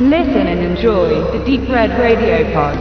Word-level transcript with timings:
Listen 0.00 0.46
and 0.46 0.60
enjoy 0.60 1.08
the 1.32 1.44
Deep 1.44 1.68
Red 1.68 1.90
Radio 1.98 2.44
Pod. 2.52 2.78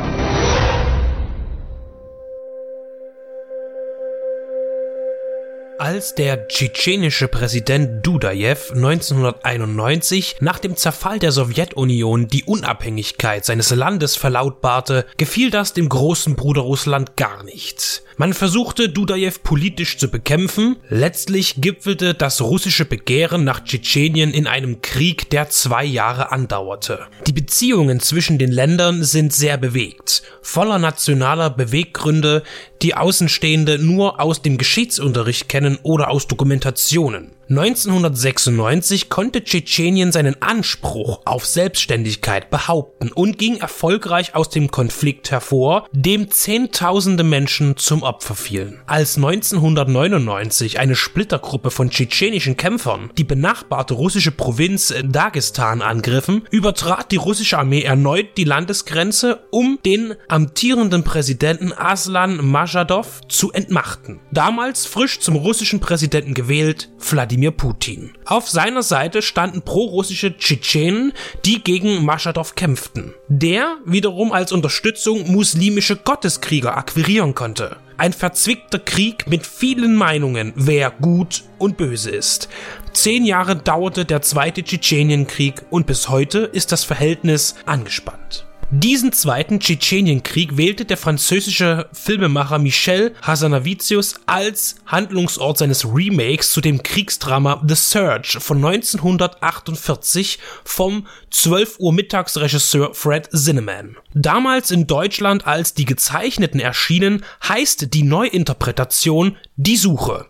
Als 5.80 6.14
der 6.14 6.48
tschetschenische 6.48 7.28
Präsident 7.28 8.06
Dudajew 8.06 8.72
1991 8.72 10.36
nach 10.42 10.60
dem 10.60 10.76
Zerfall 10.76 11.18
der 11.18 11.32
Sowjetunion 11.32 12.28
die 12.28 12.44
Unabhängigkeit 12.44 13.46
seines 13.46 13.72
Landes 13.72 14.16
verlautbarte, 14.16 15.08
gefiel 15.18 15.50
das 15.50 15.74
dem 15.74 15.90
großen 15.90 16.36
Bruder 16.36 16.62
Russland 16.62 17.18
gar 17.18 17.44
nicht. 17.44 18.04
Man 18.20 18.34
versuchte 18.34 18.90
Dudajew 18.90 19.34
politisch 19.44 20.00
zu 20.00 20.10
bekämpfen, 20.10 20.78
letztlich 20.90 21.62
gipfelte 21.62 22.16
das 22.16 22.42
russische 22.42 22.84
Begehren 22.84 23.44
nach 23.44 23.64
Tschetschenien 23.64 24.32
in 24.32 24.48
einem 24.48 24.82
Krieg, 24.82 25.30
der 25.30 25.52
zwei 25.52 25.86
Jahre 25.86 26.32
andauerte. 26.32 27.06
Die 27.28 27.32
Beziehungen 27.32 28.00
zwischen 28.00 28.40
den 28.40 28.52
Ländern 28.52 29.04
sind 29.04 29.34
sehr 29.34 29.58
bewegt, 29.58 30.24
voller 30.42 30.80
nationaler 30.80 31.52
Beweggründe, 31.52 32.42
die 32.82 32.96
Außenstehende 32.96 33.78
nur 33.78 34.20
aus 34.20 34.42
dem 34.42 34.58
Geschichtsunterricht 34.58 35.48
kennen 35.48 35.78
oder 35.84 36.10
aus 36.10 36.26
Dokumentationen. 36.26 37.37
1996 37.50 39.08
konnte 39.10 39.42
Tschetschenien 39.42 40.12
seinen 40.12 40.42
Anspruch 40.42 41.22
auf 41.24 41.46
Selbstständigkeit 41.46 42.50
behaupten 42.50 43.10
und 43.14 43.38
ging 43.38 43.56
erfolgreich 43.56 44.36
aus 44.36 44.50
dem 44.50 44.70
Konflikt 44.70 45.32
hervor, 45.32 45.88
dem 45.94 46.30
Zehntausende 46.30 47.24
Menschen 47.24 47.78
zum 47.78 48.04
Opfer 48.04 48.36
fielen. 48.36 48.82
Als 48.86 49.16
1999 49.16 50.78
eine 50.78 50.96
Splittergruppe 50.96 51.72
von 51.72 51.90
tschetschenischen 51.90 52.58
Kämpfern 52.58 53.12
die 53.18 53.24
benachbarte 53.24 53.94
russische 53.94 54.32
Provinz 54.32 54.94
Dagestan 55.06 55.82
angriffen, 55.82 56.44
übertrat 56.52 57.14
die 57.14 57.18
russische 57.18 57.58
Armee 57.58 57.84
erneut 57.84 58.38
die 58.38 58.44
Landesgrenze, 58.44 59.48
um 59.52 59.80
den 59.86 60.16
amtierenden 60.28 61.06
Präsidenten 61.06 61.72
Aslan 61.72 62.46
Majadov 62.46 63.22
zu 63.30 63.54
entmachten. 63.54 64.20
Damals 64.32 64.86
frisch 64.86 65.22
zum 65.22 65.38
russischen 65.38 65.80
Präsidenten 65.80 66.34
gewählt, 66.34 66.90
Wladimir 67.00 67.37
Wladimir 67.38 67.52
Putin. 67.52 68.14
Auf 68.26 68.50
seiner 68.50 68.82
Seite 68.82 69.22
standen 69.22 69.62
prorussische 69.62 70.36
Tschetschenen, 70.38 71.14
die 71.46 71.64
gegen 71.64 72.04
Maschadow 72.04 72.56
kämpften. 72.56 73.14
Der 73.28 73.78
wiederum 73.86 74.32
als 74.32 74.52
Unterstützung 74.52 75.32
muslimische 75.32 75.96
Gotteskrieger 75.98 76.76
akquirieren 76.76 77.36
konnte. 77.36 77.78
Ein 77.98 78.14
verzwickter 78.14 78.80
Krieg 78.80 79.28
mit 79.28 79.46
vielen 79.46 79.96
Meinungen, 79.96 80.52
wer 80.56 80.90
gut 80.90 81.44
und 81.60 81.78
böse 81.78 82.10
ist. 82.10 82.50
Zehn 82.94 83.24
Jahre 83.24 83.56
dauerte 83.56 84.06
der 84.06 84.24
zweite 84.24 84.64
Tschetschenienkrieg 84.64 85.62
und 85.70 85.86
bis 85.86 86.10
heute 86.10 86.40
ist 86.40 86.72
das 86.72 86.84
Verhältnis 86.84 87.56
angespannt. 87.68 88.48
Diesen 88.70 89.14
zweiten 89.14 89.62
Tschetschenienkrieg 89.62 90.58
wählte 90.58 90.84
der 90.84 90.98
französische 90.98 91.88
Filmemacher 91.94 92.60
Michel 92.60 93.16
Hazanavicius 93.22 94.16
als 94.26 94.76
Handlungsort 94.86 95.58
seines 95.58 95.86
Remakes 95.86 96.52
zu 96.52 96.60
dem 96.60 96.84
Kriegsdrama 96.84 97.64
The 97.66 97.76
Search 97.76 98.38
von 98.42 98.58
1948 98.58 100.40
vom 100.66 101.08
12 101.32 101.80
Uhr 101.80 101.94
Mittagsregisseur 101.94 102.94
Fred 102.94 103.30
Zinnemann. 103.32 103.96
Damals 104.14 104.72
in 104.72 104.86
Deutschland 104.86 105.48
als 105.48 105.74
Die 105.74 105.86
Gezeichneten 105.86 106.60
erschienen, 106.60 107.24
heißt 107.48 107.94
die 107.94 108.04
Neuinterpretation 108.04 109.38
Die 109.56 109.78
Suche 109.78 110.26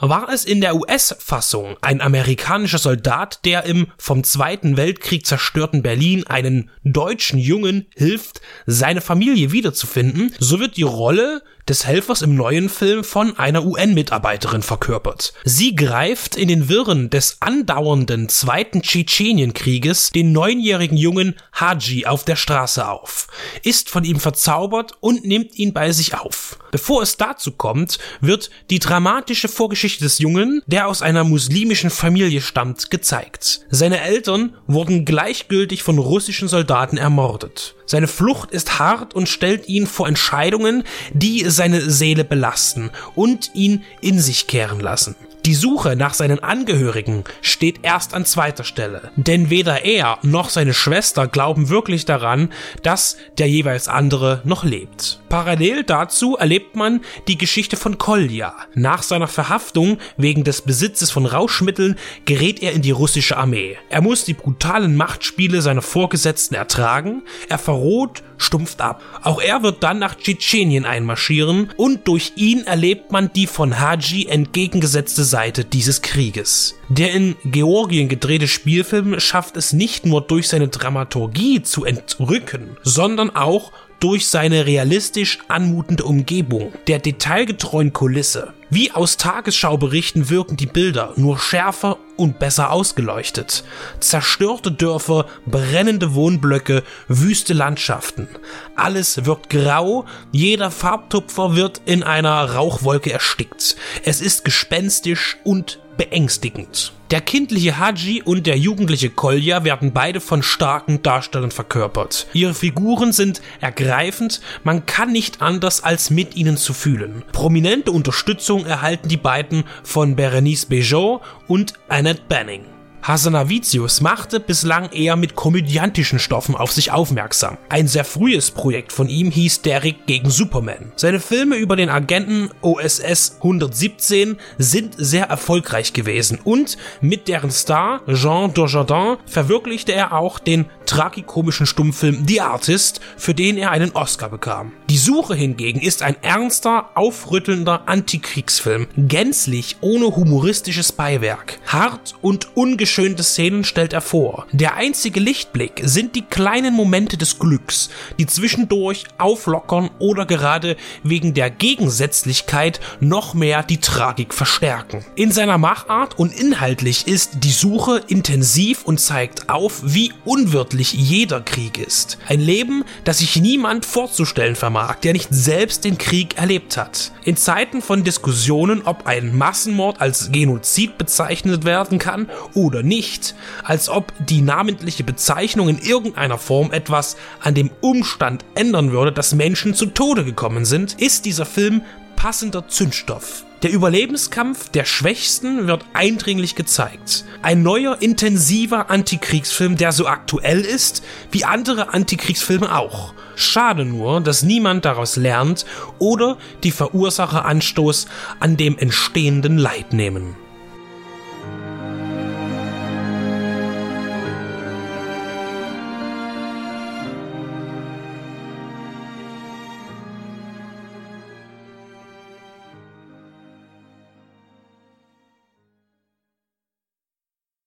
war 0.00 0.30
es 0.30 0.44
in 0.44 0.60
der 0.60 0.74
US-Fassung 0.74 1.76
ein 1.82 2.00
amerikanischer 2.00 2.78
Soldat, 2.78 3.44
der 3.44 3.64
im 3.64 3.88
vom 3.98 4.24
Zweiten 4.24 4.76
Weltkrieg 4.76 5.26
zerstörten 5.26 5.82
Berlin 5.82 6.26
einen 6.26 6.70
deutschen 6.84 7.38
Jungen 7.38 7.86
hilft, 7.94 8.40
seine 8.66 9.02
Familie 9.02 9.52
wiederzufinden, 9.52 10.34
so 10.38 10.58
wird 10.58 10.76
die 10.76 10.82
Rolle 10.82 11.42
des 11.68 11.86
Helfers 11.86 12.22
im 12.22 12.34
neuen 12.34 12.68
Film 12.68 13.04
von 13.04 13.38
einer 13.38 13.64
UN-Mitarbeiterin 13.64 14.62
verkörpert. 14.62 15.34
Sie 15.44 15.76
greift 15.76 16.34
in 16.34 16.48
den 16.48 16.68
Wirren 16.68 17.10
des 17.10 17.36
andauernden 17.40 18.28
Zweiten 18.28 18.82
Tschetschenienkrieges 18.82 20.10
den 20.10 20.32
neunjährigen 20.32 20.96
Jungen 20.96 21.36
Haji 21.52 22.06
auf 22.06 22.24
der 22.24 22.34
Straße 22.36 22.88
auf, 22.88 23.28
ist 23.62 23.88
von 23.88 24.02
ihm 24.02 24.18
verzaubert 24.18 24.94
und 25.00 25.24
nimmt 25.24 25.56
ihn 25.56 25.72
bei 25.72 25.92
sich 25.92 26.14
auf. 26.14 26.58
Bevor 26.72 27.02
es 27.02 27.16
dazu 27.16 27.52
kommt, 27.52 27.98
wird 28.20 28.50
die 28.70 28.78
dramatische 28.78 29.48
Vorgeschichte 29.48 29.89
des 29.98 30.18
Jungen, 30.18 30.62
der 30.66 30.88
aus 30.88 31.02
einer 31.02 31.24
muslimischen 31.24 31.90
Familie 31.90 32.40
stammt, 32.40 32.90
gezeigt. 32.90 33.60
Seine 33.70 34.00
Eltern 34.00 34.54
wurden 34.66 35.04
gleichgültig 35.04 35.82
von 35.82 35.98
russischen 35.98 36.48
Soldaten 36.48 36.96
ermordet. 36.96 37.74
Seine 37.90 38.06
Flucht 38.06 38.52
ist 38.52 38.78
hart 38.78 39.14
und 39.14 39.28
stellt 39.28 39.68
ihn 39.68 39.84
vor 39.84 40.06
Entscheidungen, 40.06 40.84
die 41.12 41.50
seine 41.50 41.90
Seele 41.90 42.22
belasten 42.22 42.90
und 43.16 43.50
ihn 43.52 43.82
in 44.00 44.20
sich 44.20 44.46
kehren 44.46 44.78
lassen. 44.78 45.16
Die 45.46 45.54
Suche 45.54 45.96
nach 45.96 46.12
seinen 46.12 46.40
Angehörigen 46.40 47.24
steht 47.40 47.80
erst 47.82 48.12
an 48.12 48.26
zweiter 48.26 48.62
Stelle, 48.62 49.10
denn 49.16 49.48
weder 49.48 49.84
er 49.86 50.18
noch 50.22 50.50
seine 50.50 50.74
Schwester 50.74 51.26
glauben 51.26 51.70
wirklich 51.70 52.04
daran, 52.04 52.52
dass 52.82 53.16
der 53.38 53.48
jeweils 53.48 53.88
andere 53.88 54.42
noch 54.44 54.64
lebt. 54.64 55.20
Parallel 55.30 55.84
dazu 55.84 56.36
erlebt 56.36 56.76
man 56.76 57.00
die 57.26 57.38
Geschichte 57.38 57.78
von 57.78 57.96
Kolja. 57.96 58.54
Nach 58.74 59.02
seiner 59.02 59.28
Verhaftung 59.28 59.96
wegen 60.18 60.44
des 60.44 60.60
Besitzes 60.60 61.10
von 61.10 61.24
Rauschmitteln 61.24 61.96
gerät 62.26 62.62
er 62.62 62.72
in 62.72 62.82
die 62.82 62.90
russische 62.90 63.38
Armee. 63.38 63.78
Er 63.88 64.02
muss 64.02 64.24
die 64.24 64.34
brutalen 64.34 64.94
Machtspiele 64.94 65.62
seiner 65.62 65.82
Vorgesetzten 65.82 66.54
ertragen, 66.54 67.22
er 67.48 67.58
verroht, 67.80 68.22
stumpft 68.36 68.80
ab. 68.80 69.02
Auch 69.22 69.40
er 69.40 69.62
wird 69.62 69.82
dann 69.82 69.98
nach 69.98 70.14
Tschetschenien 70.14 70.84
einmarschieren 70.84 71.70
und 71.76 72.06
durch 72.08 72.32
ihn 72.36 72.66
erlebt 72.66 73.10
man 73.10 73.32
die 73.32 73.46
von 73.46 73.80
Haji 73.80 74.26
entgegengesetzte 74.26 75.24
Seite 75.24 75.64
dieses 75.64 76.02
Krieges. 76.02 76.76
Der 76.88 77.12
in 77.12 77.36
Georgien 77.44 78.08
gedrehte 78.08 78.48
Spielfilm 78.48 79.18
schafft 79.18 79.56
es 79.56 79.72
nicht 79.72 80.04
nur 80.04 80.20
durch 80.20 80.48
seine 80.48 80.68
Dramaturgie 80.68 81.62
zu 81.62 81.84
entrücken, 81.84 82.76
sondern 82.82 83.34
auch 83.34 83.72
durch 84.00 84.28
seine 84.28 84.66
realistisch 84.66 85.38
anmutende 85.48 86.04
Umgebung, 86.04 86.72
der 86.86 86.98
detailgetreuen 86.98 87.92
Kulisse. 87.92 88.54
Wie 88.70 88.92
aus 88.92 89.16
Tagesschauberichten 89.16 90.30
wirken 90.30 90.56
die 90.56 90.66
Bilder 90.66 91.12
nur 91.16 91.38
schärfer 91.38 91.98
und 92.16 92.38
besser 92.38 92.70
ausgeleuchtet. 92.70 93.64
Zerstörte 93.98 94.70
Dörfer, 94.70 95.26
brennende 95.44 96.14
Wohnblöcke, 96.14 96.84
wüste 97.08 97.52
Landschaften. 97.52 98.28
Alles 98.76 99.24
wirkt 99.24 99.50
grau, 99.50 100.04
jeder 100.30 100.70
Farbtupfer 100.70 101.56
wird 101.56 101.82
in 101.84 102.04
einer 102.04 102.54
Rauchwolke 102.54 103.12
erstickt. 103.12 103.74
Es 104.04 104.20
ist 104.20 104.44
gespenstisch 104.44 105.36
und 105.42 105.79
beängstigend. 105.96 106.92
Der 107.10 107.20
kindliche 107.20 107.78
Haji 107.78 108.22
und 108.22 108.46
der 108.46 108.56
jugendliche 108.56 109.10
Kolja 109.10 109.64
werden 109.64 109.92
beide 109.92 110.20
von 110.20 110.44
starken 110.44 111.02
Darstellern 111.02 111.50
verkörpert. 111.50 112.28
Ihre 112.32 112.54
Figuren 112.54 113.12
sind 113.12 113.42
ergreifend, 113.60 114.40
man 114.62 114.86
kann 114.86 115.10
nicht 115.10 115.42
anders 115.42 115.82
als 115.82 116.10
mit 116.10 116.36
ihnen 116.36 116.56
zu 116.56 116.72
fühlen. 116.72 117.24
Prominente 117.32 117.90
Unterstützung 117.90 118.64
erhalten 118.64 119.08
die 119.08 119.16
beiden 119.16 119.64
von 119.82 120.14
Berenice 120.14 120.66
Bejo 120.66 121.20
und 121.48 121.74
Annette 121.88 122.22
Banning. 122.28 122.64
Hasanavicius 123.02 124.02
machte 124.02 124.40
bislang 124.40 124.90
eher 124.92 125.16
mit 125.16 125.34
komödiantischen 125.34 126.18
Stoffen 126.18 126.54
auf 126.54 126.72
sich 126.72 126.92
aufmerksam. 126.92 127.56
Ein 127.68 127.88
sehr 127.88 128.04
frühes 128.04 128.50
Projekt 128.50 128.92
von 128.92 129.08
ihm 129.08 129.30
hieß 129.30 129.62
Derrick 129.62 130.06
gegen 130.06 130.30
Superman. 130.30 130.92
Seine 130.96 131.20
Filme 131.20 131.56
über 131.56 131.76
den 131.76 131.88
Agenten 131.88 132.50
OSS 132.60 133.36
117 133.36 134.36
sind 134.58 134.94
sehr 134.98 135.26
erfolgreich 135.26 135.92
gewesen 135.92 136.38
und 136.44 136.76
mit 137.00 137.28
deren 137.28 137.50
Star 137.50 138.02
Jean 138.06 138.52
Dujardin 138.52 139.16
verwirklichte 139.26 139.92
er 139.92 140.12
auch 140.12 140.38
den 140.38 140.66
tragikomischen 140.90 141.66
Stummfilm 141.66 142.24
The 142.26 142.40
Artist, 142.40 143.00
für 143.16 143.32
den 143.32 143.56
er 143.56 143.70
einen 143.70 143.92
Oscar 143.92 144.28
bekam. 144.28 144.72
Die 144.90 144.98
Suche 144.98 145.36
hingegen 145.36 145.80
ist 145.80 146.02
ein 146.02 146.16
ernster, 146.20 146.90
aufrüttelnder 146.96 147.82
Antikriegsfilm, 147.86 148.88
gänzlich 148.96 149.76
ohne 149.82 150.16
humoristisches 150.16 150.90
Beiwerk. 150.90 151.60
Hart 151.66 152.16
und 152.22 152.56
ungeschönte 152.56 153.22
Szenen 153.22 153.62
stellt 153.62 153.92
er 153.92 154.00
vor. 154.00 154.46
Der 154.50 154.74
einzige 154.74 155.20
Lichtblick 155.20 155.80
sind 155.84 156.16
die 156.16 156.24
kleinen 156.24 156.74
Momente 156.74 157.16
des 157.16 157.38
Glücks, 157.38 157.90
die 158.18 158.26
zwischendurch 158.26 159.04
auflockern 159.18 159.90
oder 160.00 160.26
gerade 160.26 160.76
wegen 161.04 161.34
der 161.34 161.50
Gegensätzlichkeit 161.50 162.80
noch 162.98 163.32
mehr 163.32 163.62
die 163.62 163.78
Tragik 163.78 164.34
verstärken. 164.34 165.04
In 165.14 165.30
seiner 165.30 165.58
Machart 165.58 166.18
und 166.18 166.34
inhaltlich 166.34 167.06
ist 167.06 167.44
die 167.44 167.52
Suche 167.52 168.02
intensiv 168.08 168.82
und 168.82 168.98
zeigt 168.98 169.48
auf, 169.48 169.82
wie 169.84 170.12
unwirtlich 170.24 170.79
jeder 170.82 171.40
Krieg 171.40 171.78
ist. 171.78 172.18
Ein 172.28 172.40
Leben, 172.40 172.84
das 173.04 173.18
sich 173.18 173.40
niemand 173.40 173.86
vorzustellen 173.86 174.56
vermag 174.56 174.80
mag, 174.80 175.02
der 175.02 175.12
nicht 175.12 175.28
selbst 175.30 175.84
den 175.84 175.98
Krieg 175.98 176.38
erlebt 176.38 176.76
hat. 176.76 177.12
In 177.24 177.36
Zeiten 177.36 177.82
von 177.82 178.02
Diskussionen, 178.02 178.82
ob 178.86 179.06
ein 179.06 179.36
Massenmord 179.36 180.00
als 180.00 180.32
Genozid 180.32 180.96
bezeichnet 180.96 181.64
werden 181.64 181.98
kann 181.98 182.28
oder 182.54 182.82
nicht, 182.82 183.34
als 183.62 183.88
ob 183.88 184.12
die 184.18 184.40
namentliche 184.40 185.04
Bezeichnung 185.04 185.68
in 185.68 185.78
irgendeiner 185.78 186.38
Form 186.38 186.72
etwas 186.72 187.16
an 187.40 187.54
dem 187.54 187.70
Umstand 187.82 188.44
ändern 188.54 188.90
würde, 188.90 189.12
dass 189.12 189.34
Menschen 189.34 189.74
zu 189.74 189.86
Tode 189.86 190.24
gekommen 190.24 190.64
sind, 190.64 190.94
ist 191.00 191.26
dieser 191.26 191.46
Film 191.46 191.82
passender 192.20 192.68
Zündstoff. 192.68 193.46
Der 193.62 193.70
Überlebenskampf 193.72 194.68
der 194.68 194.84
Schwächsten 194.84 195.66
wird 195.66 195.86
eindringlich 195.94 196.54
gezeigt. 196.54 197.24
Ein 197.40 197.62
neuer, 197.62 197.96
intensiver 198.02 198.90
Antikriegsfilm, 198.90 199.78
der 199.78 199.92
so 199.92 200.06
aktuell 200.06 200.60
ist 200.60 201.02
wie 201.30 201.46
andere 201.46 201.94
Antikriegsfilme 201.94 202.76
auch. 202.76 203.14
Schade 203.36 203.86
nur, 203.86 204.20
dass 204.20 204.42
niemand 204.42 204.84
daraus 204.84 205.16
lernt 205.16 205.64
oder 205.98 206.36
die 206.62 206.72
Verursacher 206.72 207.46
Anstoß 207.46 208.06
an 208.38 208.58
dem 208.58 208.76
entstehenden 208.76 209.56
Leid 209.56 209.94
nehmen. 209.94 210.36